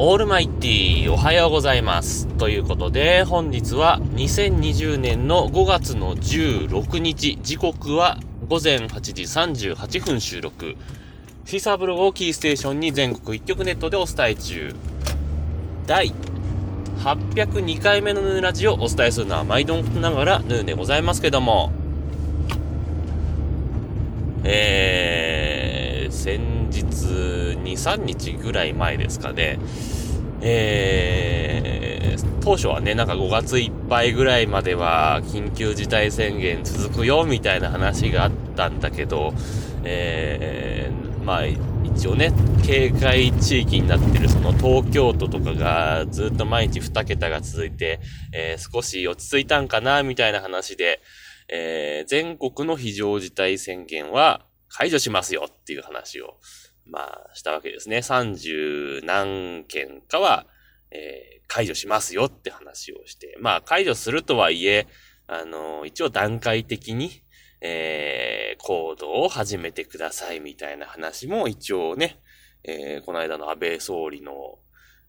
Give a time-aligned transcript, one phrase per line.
[0.00, 2.28] オールマイティーおはようございます。
[2.28, 8.16] ということで、本日は2020年の5月の16日、時刻は
[8.48, 9.22] 午前8時
[9.74, 10.76] 38分収録。
[11.46, 14.72] シーサーブログをキーステーションに全国一曲ネットでお伝え中。
[15.88, 16.14] 第
[17.00, 21.72] 802回目のヌーラジをお伝えするのは毎度ながらヌーでございますけども、
[24.44, 26.57] えー、先日
[27.72, 29.58] 2、3日ぐらい前ですかね、
[30.40, 39.34] えー、当初はね、なんか5月いっぱいぐらいまでは緊急事態宣言続くよみたいな話があったんだけど、
[39.84, 42.32] えー、まあ、一応ね、
[42.64, 48.00] 警戒地域になってるその東京都とかがずっと毎日2桁が続いて、
[48.32, 51.00] えー、少し落ち着いたんかなみたいな話で、
[51.48, 56.36] えー、全国の非常事態宣言は解除しますよっていう話を、
[56.88, 57.98] まあ、したわけですね。
[57.98, 60.46] 30何件かは、
[60.90, 64.86] えー、解除しますよって話をして、まあ、解除するとはいえ、
[65.26, 67.22] あの、一応段階的に、
[67.60, 72.20] えー、行動を始めてくださいみたいな話も一応ね、
[72.64, 74.58] えー、この間の安倍総理の、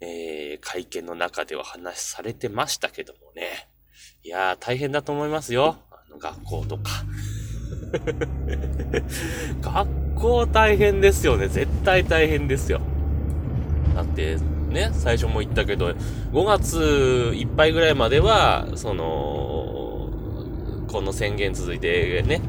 [0.00, 3.68] えー、会見の中では話されてましたけどもね。
[4.22, 5.78] いやー、大変だと思いますよ。
[6.18, 6.90] 学校とか。
[9.60, 11.48] 学校大変ですよね。
[11.48, 12.80] 絶対大変ですよ。
[13.94, 14.36] だって、
[14.70, 15.94] ね、最初も言ったけど、
[16.32, 20.10] 5月いっぱいぐらいまでは、その、
[20.88, 22.40] この宣言続いてね、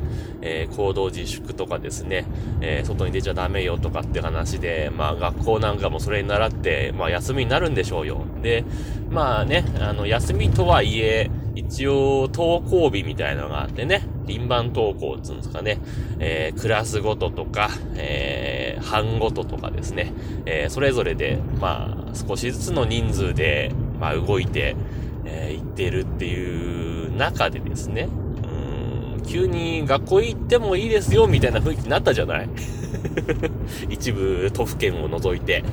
[0.41, 2.25] えー、行動自粛とかですね、
[2.61, 8.21] えー、外に出ちゃダメよとかって話で、まあ学校なんかもそれに習って、まあ休みになるんでしょうよ。
[8.43, 8.63] で、
[9.09, 15.79] まあね、あの、休みとはいえ、一応、登校日みたいなのがあってね、輪番登校っていうんですかね、
[16.19, 20.13] えー、クラスごととか、えー、班ごととかですね、
[20.45, 24.75] えー、それぞれで、まあ、少しずつの人数で、まあ、動いて、
[25.23, 28.09] えー、行ってるっていう中でですね、
[29.17, 32.49] うん、急に学校行ってもいいですよ、みたいな雰囲気になったじゃない。
[33.89, 35.63] 一部都府県を除いて。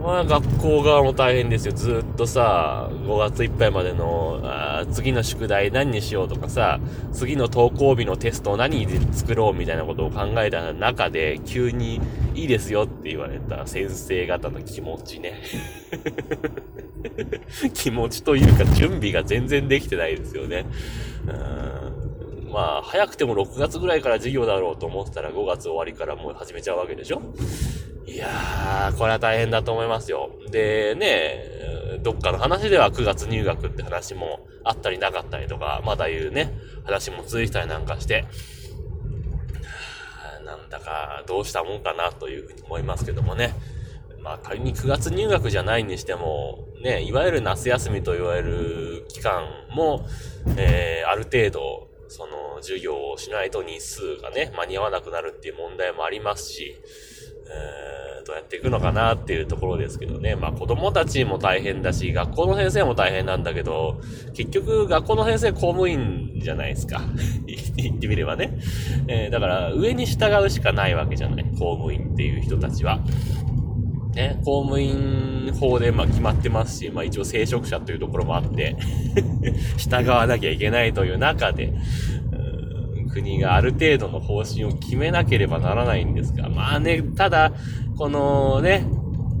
[0.00, 1.72] まあ、学校側も大変ですよ。
[1.72, 6.78] ずっとさ、5月いっぱいまでの、あ次の宿題何にしようとかさ、
[7.12, 12.00] 次の登校日のテストを何で作ろうみたいなことを考えた中で、急に
[12.34, 15.42] いいですよって言われた先生方の気持ちね。
[17.74, 20.64] 気持ちというか準備が全然できてないですよね。
[21.26, 21.87] うん
[22.52, 27.22] まあ、早くても6月ぐらいから授業だろうと思ってたら5月終わりからもう始めちゃうわけでしょ？
[28.06, 30.30] いやー、これは大変だと思いますよ。
[30.50, 36.54] で、ね、どっかの話では9月入学って話もあったりなかったりとか、まだ言うね、
[36.84, 38.24] 話も続いたりなんかして、
[40.44, 43.54] なんだかどうしたもんかなというふうに思いますけどもね。
[44.22, 50.06] まあ仮に9月入学じゃないにしても、ね、いわゆる夏休みと言われる期間も、
[50.56, 56.76] えー、ある程度、その授業をしないと日数がね、間に合わなくなるっていう問題もありますし、
[57.50, 60.36] え、どうやっていくのかなっていうところですけどね。
[60.36, 64.00] まあ子供たちも大変だし、学校の先生も大変なんだけど、
[64.34, 67.00] 結局学校の先生公務員じゃないですか。
[67.76, 68.58] 言ってみればね。
[69.08, 71.44] えー、だから上に従うしかないわけじゃない。
[71.58, 73.00] 公務員っていう人たちは。
[74.18, 78.76] ね、公務員法でまあ決まってますし、まあ一応聖職者というところもあって
[79.78, 81.72] 従わなきゃいけないという中で、
[83.12, 87.52] 国がある程度の方針を決めなければならないんですが、まあね、ただ、
[87.96, 88.84] このね、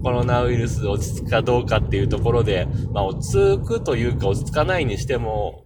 [0.04, 5.64] コロナウイルス落ち着くかどうかっていうところで、まあ落ち着くというか落ち着かないにしても、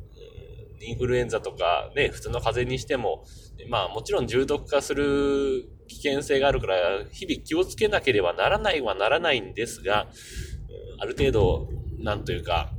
[0.80, 3.24] インフルエンザとかね、普通の風邪にしても、
[3.68, 10.09] まあもちろん重篤化する危険性があるから、日々気をつけなければならないはならないんですが、
[10.98, 12.70] ある程度、なんというか、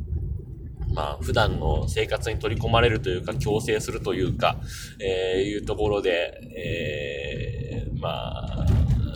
[0.94, 4.58] まあ、普段の生活に取り込まれるというか、強制するというか、
[5.00, 8.66] えー、いうところで、えー、まあ、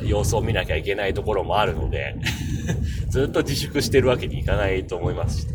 [0.04, 2.16] 様子を見なきゃいけないところもあるので
[3.10, 5.48] ずっと自粛してるわけにいかないと思いますし、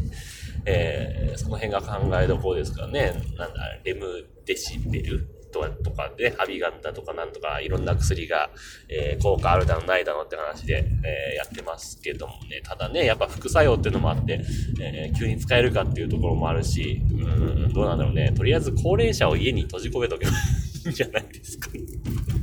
[0.65, 8.51] えー、その辺が考えどころですからね、なんだ、レムデシベルとかで、ハビガンだとかなんとかいろんな薬が、
[8.89, 14.41] えー、効果あるだのないだのって話で、えー、やってますけどもね、ただね、やっぱ副作用っていうのもあって、
[14.81, 17.15] えー、急に使えるかっていうところもあるし、う
[17.69, 18.33] ん、どうなんだろうね。
[18.33, 20.35] とりあえず高齢者を家に閉じ込めとけばい
[20.87, 21.71] いんじゃないですか。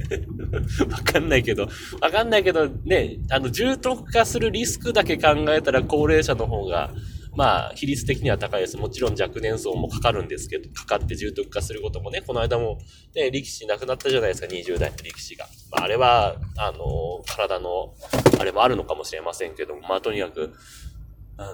[0.89, 1.67] わかんないけど、
[2.01, 6.91] わかんないけど、ね、あの、重篤化するリスクだけ考えたら高齢者の方が、
[7.35, 8.77] まあ、比率的には高いです。
[8.77, 12.79] もちろん若年層もかかるんですけど、かかって重篤化することもね、この間も、
[13.15, 15.45] ね、力士亡くなったじゃないですか、20代の力士が。
[15.71, 17.93] まあ、あれは、あの、体の、
[18.39, 20.53] あれもあるのかもしれませんけども、まあ、とにかく、
[21.37, 21.51] あの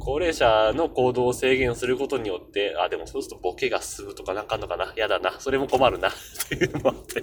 [0.00, 4.92] 高齢者の行動を制限することによって、あ、でもそうするとボケが進むとかなんかあんのかな？
[4.96, 5.38] 嫌だな。
[5.38, 6.08] それも困るな。
[6.08, 6.12] っ
[6.48, 7.22] ていうのもあって。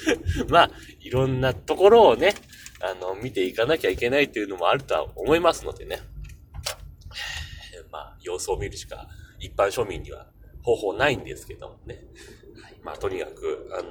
[0.48, 0.70] まあ、
[1.00, 2.34] いろんなところをね、
[2.80, 6.00] あの、見ていかなきゃいけないっていうのもあるとは思いますのでね。
[7.92, 9.06] まあ、様子を見るしか、
[9.38, 10.26] 一般庶民には
[10.62, 12.06] 方法ないんですけどもね。
[12.60, 13.90] はい、まあ、とにかく、あの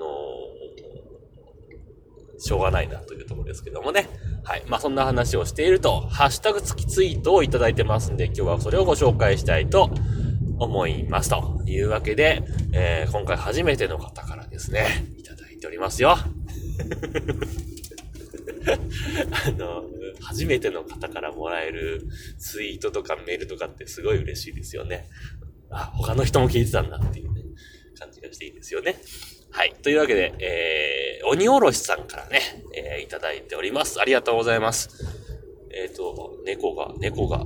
[2.37, 4.09] ー、しょうがないなというところですけどもね。
[4.43, 4.63] はい。
[4.67, 9.91] まあ、そんな話をしていると、ハッシュタグ付きツイートをいただいてますんで、今日はそれをご紹介したいと
[10.57, 11.29] 思います。
[11.29, 12.43] というわけで、
[12.73, 14.87] えー、今回初めての方からですね、
[15.17, 16.17] いただいておりますよ。
[19.31, 19.83] あの、
[20.21, 22.07] 初めての方からもらえる
[22.37, 25.07] ツイートとかメールとかってすごい嬉しいですよね。
[25.69, 27.41] あ、他の人も聞いてたんだっていうね、
[27.97, 28.95] 感じがしていいですよね。
[29.51, 29.73] はい。
[29.81, 32.39] というわけで、えー、鬼おろしさんからね、
[32.73, 33.99] えー、いただいております。
[33.99, 34.89] ありがとうございます。
[35.73, 37.45] えっ、ー、と、猫が、猫が、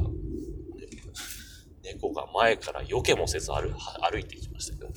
[1.83, 3.69] 猫が前から避けもせず歩
[4.01, 4.89] 歩いていきましたけど。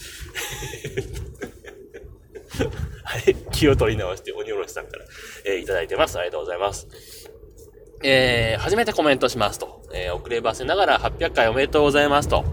[3.05, 3.35] はい。
[3.53, 5.05] 気を取り直して、鬼おろしさんから、
[5.45, 6.19] えー、いただいてます。
[6.19, 6.89] ありがとうございます。
[8.03, 9.83] えー、初めてコメントしますと。
[9.93, 12.45] えー、遅ればせながら800回おめでとうございますと。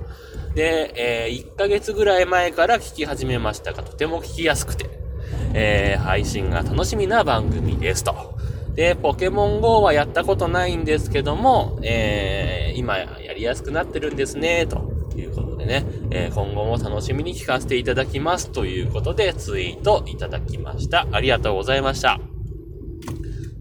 [0.56, 4.90] で、えー、1ヶ月ぐらい前から聞き始めましたが、とても聞きやすくて、
[5.54, 8.36] えー、配信が楽しみな番組ですと。
[8.74, 21.08] で、ポケモン GO はやったことないんですけども、えー、今やりやすくなってるんですね、ということでね、えー、今後も楽しみに聞かせていただきますということでツイートいただきました。
[21.12, 22.20] ありがとうございました。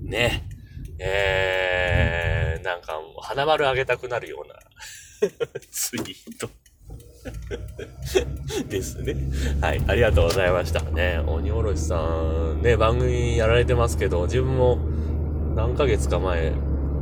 [0.02, 0.53] ね。
[0.98, 4.54] えー、なんかもう花丸あげたくなるような
[5.70, 6.48] ツイート
[8.68, 9.16] ですね。
[9.60, 10.80] はい、ありがとうございました。
[10.82, 14.78] ね、鬼おろしさん、ね、番組やられてますけど、自分も
[15.54, 16.52] 何ヶ月か前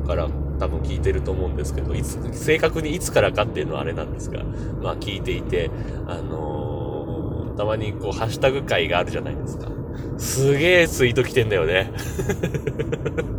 [0.07, 0.29] から
[0.59, 4.45] 多分聞いてると思うんですけど、いつ、正確にいつからかっていうのはあれなんですが、
[4.81, 5.71] まあ聞いていて、
[6.07, 9.71] あのー、たまにこう、ハッシュタグ会があるじゃないですか。
[10.19, 11.91] すげえツイート来てんだよね。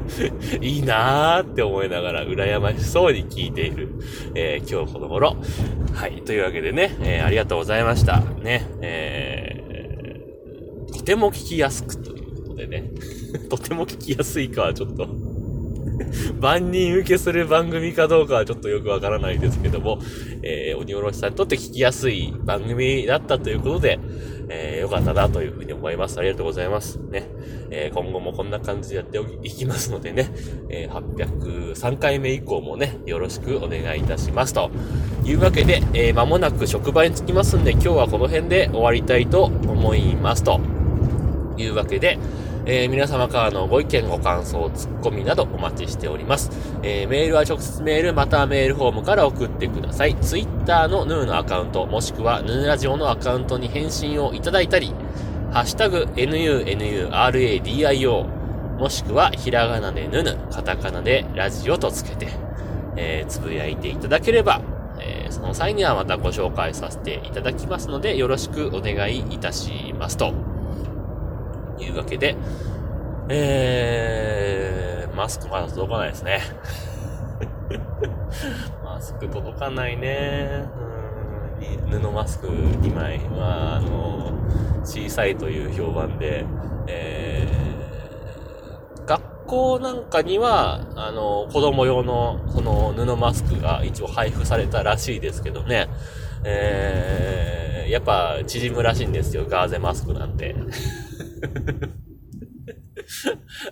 [0.60, 3.88] いいなーって思いながら羨ましそうに聞いている、
[4.34, 5.36] えー、今日この頃。
[5.92, 6.22] はい。
[6.22, 8.20] というわけでね、えー、ありがとうございました。
[8.42, 12.90] ね、えー、とても聞きやすくということでね、
[13.48, 15.06] とても聞きやすいかはちょっと
[16.40, 19.98] 万人受けする番組かどうかはちょっとよくわからないですけども、
[20.42, 23.98] えー、鬼おろしさんにとって聞きやすい番組だったということで、
[24.48, 26.18] えー、よかったなというふうに思います。
[26.18, 26.98] ありがとうございます。
[27.10, 27.28] ね。
[27.74, 30.30] えー、今後もこんな感じでやっていきますのでね、
[30.68, 34.52] えー、803回目以降もね、よろしくお願いいたします。
[34.52, 34.70] と
[35.24, 40.44] いうわけで、えー、間もなく職場に着きますんで、今日はこの辺で終わりたいと思います。
[40.44, 40.60] と
[41.56, 42.18] いうわけで、
[42.66, 46.50] えー、皆様からのご意見、ご感想、ツッコミなどお待ちしております。
[46.82, 50.14] えー、メールは直接メール、またはメールフォームから送ってください。
[50.16, 54.92] ツイッターのヌーのアカウント、もしくはヌーラジオのアカウントに返信をいただいたり、
[55.52, 58.24] ハッシュタグ、nunuradio、
[58.78, 62.28] もしくはひらがなでヌヌ、カタカナでラジオとつけて、
[62.96, 64.62] えー、つぶやいていただければ、
[64.98, 70.32] えー、その際にはまたご紹介させていただきますので、よろしくお願いいたしますと。
[71.78, 72.34] いうわけで、
[73.28, 76.40] えー、マスクまだ届かないですね。
[78.82, 80.64] マスク届かないね。
[80.78, 80.91] うん、
[82.00, 84.32] 布マスク2枚は、あの、
[84.84, 86.44] 小さいという評判で、
[86.88, 95.88] えー、学校なんかには、あの、子供用の、その、布マスクが一応配布されたらしいですけどね。
[96.44, 100.56] えー、やっぱ縮むらしいんですよ、ガーゼマスクなんて。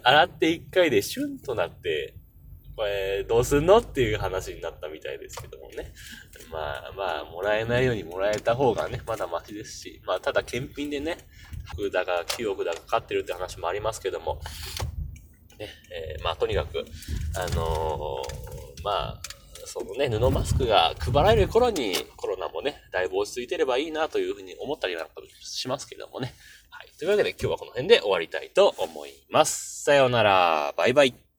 [0.02, 2.14] 洗って一回でシュンとなって、
[2.80, 3.76] これ、どうすんの？
[3.76, 5.92] っていう話になったみたいですけどもね。
[6.50, 11.18] まあまあ、もらえないようにもらえた方がね、まだマシですし、まあただ検品でね、
[11.74, 14.40] 服だか9億だかかってるって話もありますけども、
[15.58, 16.86] ね、えー、まあとにかく、
[17.36, 19.20] あのー、まあ、
[19.66, 26.32] そのね、布マスクが配られる頃にコロナもね、だいぶ落ち着いてればいいなというふうに思ったりなんかしますけどもね。
[26.70, 26.88] はい。
[26.98, 29.84] というわけで今日はこの辺で終わりたいと思います。
[29.84, 30.72] さようなら。
[30.78, 31.29] バイバイ。